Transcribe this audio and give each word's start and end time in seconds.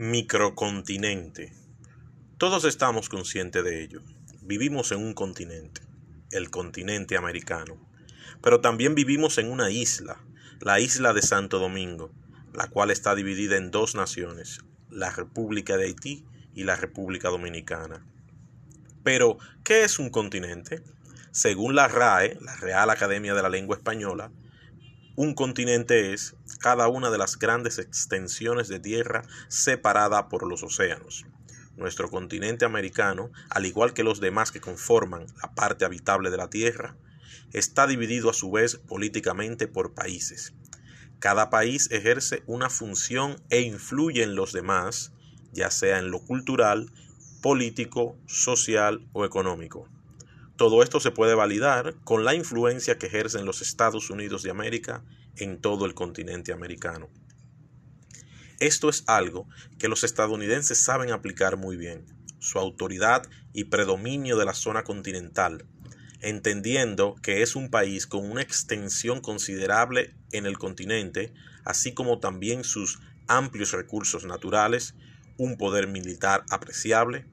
Microcontinente. 0.00 1.52
Todos 2.36 2.64
estamos 2.64 3.08
conscientes 3.08 3.64
de 3.64 3.82
ello. 3.82 4.00
Vivimos 4.42 4.92
en 4.92 4.98
un 4.98 5.12
continente, 5.12 5.80
el 6.30 6.50
continente 6.50 7.16
americano. 7.16 7.76
Pero 8.40 8.60
también 8.60 8.94
vivimos 8.94 9.38
en 9.38 9.50
una 9.50 9.72
isla, 9.72 10.20
la 10.60 10.78
isla 10.78 11.14
de 11.14 11.22
Santo 11.22 11.58
Domingo, 11.58 12.12
la 12.54 12.68
cual 12.68 12.92
está 12.92 13.16
dividida 13.16 13.56
en 13.56 13.72
dos 13.72 13.96
naciones, 13.96 14.60
la 14.88 15.10
República 15.10 15.76
de 15.76 15.86
Haití 15.86 16.24
y 16.54 16.62
la 16.62 16.76
República 16.76 17.30
Dominicana. 17.30 18.06
Pero, 19.02 19.38
¿qué 19.64 19.82
es 19.82 19.98
un 19.98 20.10
continente? 20.10 20.80
Según 21.32 21.74
la 21.74 21.88
RAE, 21.88 22.38
la 22.40 22.54
Real 22.54 22.90
Academia 22.90 23.34
de 23.34 23.42
la 23.42 23.48
Lengua 23.48 23.76
Española, 23.76 24.30
un 25.18 25.34
continente 25.34 26.12
es 26.12 26.36
cada 26.60 26.86
una 26.86 27.10
de 27.10 27.18
las 27.18 27.40
grandes 27.40 27.80
extensiones 27.80 28.68
de 28.68 28.78
tierra 28.78 29.24
separada 29.48 30.28
por 30.28 30.46
los 30.46 30.62
océanos. 30.62 31.26
Nuestro 31.76 32.08
continente 32.08 32.64
americano, 32.64 33.32
al 33.50 33.66
igual 33.66 33.94
que 33.94 34.04
los 34.04 34.20
demás 34.20 34.52
que 34.52 34.60
conforman 34.60 35.26
la 35.42 35.56
parte 35.56 35.84
habitable 35.84 36.30
de 36.30 36.36
la 36.36 36.50
Tierra, 36.50 36.96
está 37.52 37.88
dividido 37.88 38.30
a 38.30 38.32
su 38.32 38.52
vez 38.52 38.76
políticamente 38.76 39.66
por 39.66 39.92
países. 39.92 40.54
Cada 41.18 41.50
país 41.50 41.90
ejerce 41.90 42.44
una 42.46 42.70
función 42.70 43.42
e 43.50 43.62
influye 43.62 44.22
en 44.22 44.36
los 44.36 44.52
demás, 44.52 45.10
ya 45.52 45.72
sea 45.72 45.98
en 45.98 46.12
lo 46.12 46.20
cultural, 46.20 46.92
político, 47.42 48.16
social 48.28 49.08
o 49.12 49.24
económico. 49.24 49.88
Todo 50.58 50.82
esto 50.82 50.98
se 50.98 51.12
puede 51.12 51.36
validar 51.36 51.94
con 52.02 52.24
la 52.24 52.34
influencia 52.34 52.98
que 52.98 53.06
ejercen 53.06 53.44
los 53.46 53.62
Estados 53.62 54.10
Unidos 54.10 54.42
de 54.42 54.50
América 54.50 55.04
en 55.36 55.60
todo 55.60 55.86
el 55.86 55.94
continente 55.94 56.52
americano. 56.52 57.08
Esto 58.58 58.88
es 58.88 59.04
algo 59.06 59.48
que 59.78 59.86
los 59.86 60.02
estadounidenses 60.02 60.82
saben 60.82 61.12
aplicar 61.12 61.58
muy 61.58 61.76
bien, 61.76 62.06
su 62.40 62.58
autoridad 62.58 63.22
y 63.52 63.64
predominio 63.66 64.36
de 64.36 64.46
la 64.46 64.52
zona 64.52 64.82
continental, 64.82 65.64
entendiendo 66.22 67.14
que 67.22 67.42
es 67.42 67.54
un 67.54 67.70
país 67.70 68.08
con 68.08 68.28
una 68.28 68.42
extensión 68.42 69.20
considerable 69.20 70.16
en 70.32 70.44
el 70.44 70.58
continente, 70.58 71.32
así 71.64 71.94
como 71.94 72.18
también 72.18 72.64
sus 72.64 72.98
amplios 73.28 73.70
recursos 73.70 74.24
naturales, 74.24 74.96
un 75.38 75.56
poder 75.56 75.86
militar 75.86 76.44
apreciable 76.50 77.24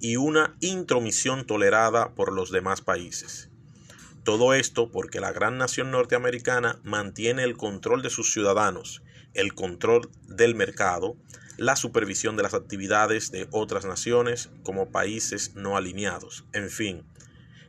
y 0.00 0.16
una 0.16 0.56
intromisión 0.60 1.46
tolerada 1.46 2.14
por 2.14 2.32
los 2.32 2.50
demás 2.50 2.80
países. 2.80 3.50
Todo 4.24 4.54
esto 4.54 4.90
porque 4.90 5.20
la 5.20 5.32
gran 5.32 5.58
nación 5.58 5.90
norteamericana 5.90 6.80
mantiene 6.82 7.44
el 7.44 7.56
control 7.56 8.02
de 8.02 8.10
sus 8.10 8.32
ciudadanos, 8.32 9.02
el 9.34 9.54
control 9.54 10.10
del 10.26 10.54
mercado, 10.54 11.16
la 11.56 11.76
supervisión 11.76 12.36
de 12.36 12.42
las 12.42 12.54
actividades 12.54 13.30
de 13.30 13.46
otras 13.50 13.84
naciones 13.84 14.50
como 14.62 14.90
países 14.90 15.54
no 15.54 15.76
alineados. 15.76 16.44
En 16.52 16.70
fin, 16.70 17.04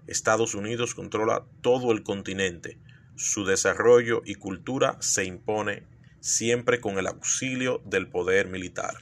Estados 0.07 0.55
Unidos 0.55 0.95
controla 0.95 1.45
todo 1.61 1.91
el 1.91 2.03
continente. 2.03 2.77
Su 3.15 3.45
desarrollo 3.45 4.21
y 4.25 4.35
cultura 4.35 4.97
se 4.99 5.25
impone 5.25 5.83
siempre 6.21 6.79
con 6.79 6.97
el 6.97 7.07
auxilio 7.07 7.81
del 7.85 8.07
poder 8.07 8.47
militar. 8.47 8.95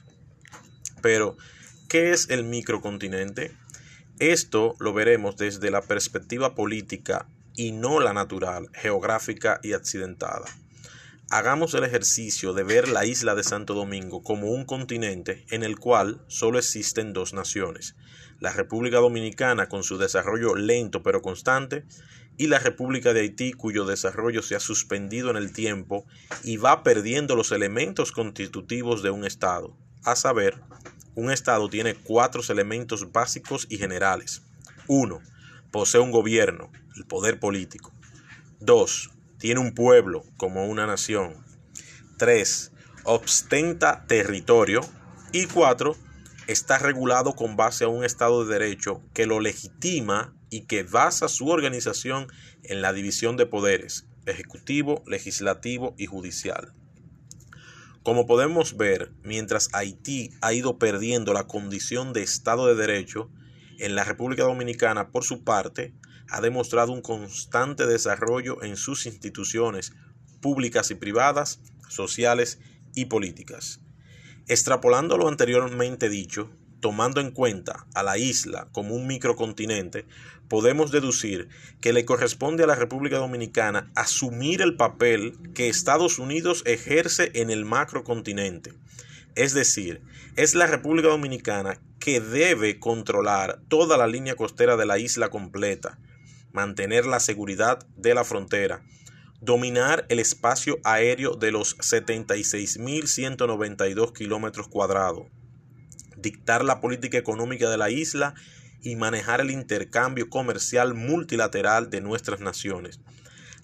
Pero, 1.00 1.36
¿qué 1.88 2.12
es 2.12 2.28
el 2.30 2.44
microcontinente? 2.44 3.56
Esto 4.18 4.76
lo 4.78 4.92
veremos 4.92 5.36
desde 5.36 5.70
la 5.70 5.82
perspectiva 5.82 6.54
política 6.54 7.26
y 7.56 7.72
no 7.72 8.00
la 8.00 8.12
natural, 8.12 8.68
geográfica 8.74 9.60
y 9.62 9.72
accidentada. 9.72 10.44
Hagamos 11.30 11.74
el 11.74 11.84
ejercicio 11.84 12.52
de 12.54 12.64
ver 12.64 12.88
la 12.88 13.06
isla 13.06 13.34
de 13.34 13.44
Santo 13.44 13.74
Domingo 13.74 14.22
como 14.22 14.50
un 14.50 14.64
continente 14.64 15.46
en 15.50 15.62
el 15.62 15.78
cual 15.78 16.24
solo 16.26 16.58
existen 16.58 17.12
dos 17.12 17.32
naciones, 17.34 17.94
la 18.40 18.52
República 18.52 18.96
Dominicana 18.98 19.68
con 19.68 19.84
su 19.84 19.96
desarrollo 19.96 20.56
lento 20.56 21.02
pero 21.02 21.22
constante 21.22 21.84
y 22.36 22.48
la 22.48 22.58
República 22.58 23.12
de 23.12 23.20
Haití 23.20 23.52
cuyo 23.52 23.84
desarrollo 23.84 24.42
se 24.42 24.56
ha 24.56 24.60
suspendido 24.60 25.30
en 25.30 25.36
el 25.36 25.52
tiempo 25.52 26.04
y 26.42 26.56
va 26.56 26.82
perdiendo 26.82 27.36
los 27.36 27.52
elementos 27.52 28.12
constitutivos 28.12 29.02
de 29.02 29.10
un 29.10 29.24
Estado, 29.24 29.76
a 30.04 30.16
saber, 30.16 30.60
un 31.14 31.30
Estado 31.30 31.68
tiene 31.68 31.94
cuatro 31.94 32.42
elementos 32.48 33.12
básicos 33.12 33.66
y 33.68 33.78
generales. 33.78 34.42
1. 34.86 35.20
Posee 35.70 36.00
un 36.00 36.10
gobierno, 36.10 36.70
el 36.96 37.04
poder 37.04 37.38
político. 37.38 37.92
2. 38.60 39.10
Tiene 39.38 39.60
un 39.60 39.74
pueblo 39.74 40.22
como 40.36 40.66
una 40.66 40.86
nación. 40.86 41.34
3. 42.18 42.72
Ostenta 43.04 44.06
territorio. 44.06 44.80
Y 45.32 45.46
4. 45.46 45.96
Está 46.46 46.78
regulado 46.78 47.34
con 47.34 47.56
base 47.56 47.84
a 47.84 47.88
un 47.88 48.04
Estado 48.04 48.44
de 48.44 48.52
Derecho 48.52 49.02
que 49.14 49.26
lo 49.26 49.40
legitima 49.40 50.34
y 50.50 50.62
que 50.62 50.82
basa 50.82 51.28
su 51.28 51.48
organización 51.48 52.26
en 52.64 52.82
la 52.82 52.92
división 52.92 53.36
de 53.36 53.46
poderes, 53.46 54.06
ejecutivo, 54.26 55.02
legislativo 55.06 55.94
y 55.96 56.06
judicial. 56.06 56.72
Como 58.02 58.26
podemos 58.26 58.78
ver, 58.78 59.12
mientras 59.22 59.68
Haití 59.74 60.30
ha 60.40 60.54
ido 60.54 60.78
perdiendo 60.78 61.34
la 61.34 61.46
condición 61.46 62.14
de 62.14 62.22
Estado 62.22 62.66
de 62.66 62.74
Derecho, 62.74 63.30
en 63.78 63.94
la 63.94 64.04
República 64.04 64.44
Dominicana, 64.44 65.10
por 65.10 65.22
su 65.22 65.44
parte, 65.44 65.94
ha 66.30 66.40
demostrado 66.40 66.92
un 66.92 67.02
constante 67.02 67.86
desarrollo 67.86 68.62
en 68.62 68.76
sus 68.76 69.04
instituciones 69.04 69.92
públicas 70.40 70.90
y 70.90 70.94
privadas, 70.94 71.60
sociales 71.88 72.58
y 72.94 73.06
políticas. 73.06 73.80
Extrapolando 74.46 75.18
lo 75.18 75.28
anteriormente 75.28 76.08
dicho, 76.08 76.50
tomando 76.80 77.20
en 77.20 77.30
cuenta 77.30 77.86
a 77.94 78.02
la 78.02 78.18
isla 78.18 78.68
como 78.72 78.94
un 78.94 79.06
microcontinente, 79.06 80.06
podemos 80.48 80.90
deducir 80.90 81.48
que 81.80 81.92
le 81.92 82.04
corresponde 82.04 82.64
a 82.64 82.66
la 82.66 82.74
República 82.74 83.18
Dominicana 83.18 83.90
asumir 83.94 84.62
el 84.62 84.76
papel 84.76 85.38
que 85.54 85.68
Estados 85.68 86.18
Unidos 86.18 86.64
ejerce 86.66 87.30
en 87.34 87.50
el 87.50 87.64
macrocontinente. 87.64 88.72
Es 89.36 89.54
decir, 89.54 90.02
es 90.36 90.56
la 90.56 90.66
República 90.66 91.08
Dominicana 91.08 91.80
que 92.00 92.20
debe 92.20 92.80
controlar 92.80 93.60
toda 93.68 93.96
la 93.96 94.08
línea 94.08 94.34
costera 94.34 94.76
de 94.76 94.86
la 94.86 94.98
isla 94.98 95.28
completa, 95.28 96.00
mantener 96.52 97.06
la 97.06 97.20
seguridad 97.20 97.86
de 97.96 98.14
la 98.14 98.24
frontera, 98.24 98.82
dominar 99.40 100.04
el 100.08 100.18
espacio 100.18 100.80
aéreo 100.82 101.36
de 101.36 101.52
los 101.52 101.78
76.192 101.78 104.12
kilómetros 104.12 104.66
cuadrados, 104.68 105.28
dictar 106.20 106.64
la 106.64 106.80
política 106.80 107.18
económica 107.18 107.70
de 107.70 107.76
la 107.76 107.90
isla 107.90 108.34
y 108.82 108.96
manejar 108.96 109.40
el 109.40 109.50
intercambio 109.50 110.30
comercial 110.30 110.94
multilateral 110.94 111.90
de 111.90 112.00
nuestras 112.00 112.40
naciones. 112.40 113.00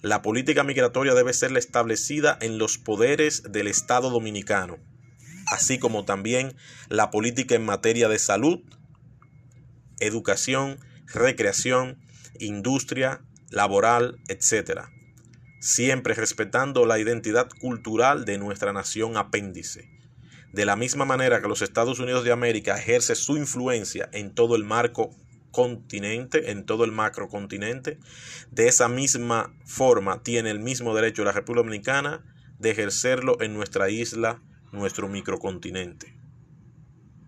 La 0.01 0.21
política 0.21 0.63
migratoria 0.63 1.15
debe 1.15 1.33
ser 1.33 1.55
establecida 1.57 2.37
en 2.41 2.57
los 2.57 2.77
poderes 2.77 3.43
del 3.51 3.67
Estado 3.67 4.09
dominicano, 4.11 4.77
así 5.47 5.79
como 5.79 6.05
también 6.05 6.55
la 6.87 7.09
política 7.09 7.55
en 7.55 7.65
materia 7.65 8.07
de 8.07 8.19
salud, 8.19 8.59
educación, 9.99 10.79
recreación, 11.07 11.97
industria, 12.39 13.21
laboral, 13.49 14.19
etc. 14.27 14.81
Siempre 15.59 16.13
respetando 16.13 16.85
la 16.85 16.99
identidad 16.99 17.49
cultural 17.59 18.25
de 18.25 18.37
nuestra 18.37 18.73
nación 18.73 19.17
apéndice 19.17 19.96
de 20.57 20.65
la 20.65 20.75
misma 20.75 21.05
manera 21.05 21.39
que 21.39 21.47
los 21.47 21.61
Estados 21.61 21.99
Unidos 21.99 22.23
de 22.23 22.31
América 22.31 22.79
ejerce 22.79 23.13
su 23.13 23.37
influencia 23.37 24.09
en 24.11 24.33
todo 24.33 24.55
el 24.55 24.63
marco 24.63 25.11
continente, 25.51 26.49
en 26.49 26.65
todo 26.65 26.83
el 26.83 26.91
macrocontinente, 26.91 27.99
de 28.49 28.67
esa 28.67 28.89
misma 28.89 29.53
forma 29.65 30.23
tiene 30.23 30.49
el 30.49 30.59
mismo 30.59 30.95
derecho 30.95 31.23
la 31.23 31.31
República 31.31 31.63
Dominicana 31.63 32.25
de 32.57 32.71
ejercerlo 32.71 33.39
en 33.39 33.53
nuestra 33.53 33.91
isla, 33.91 34.41
nuestro 34.71 35.07
microcontinente. 35.07 36.16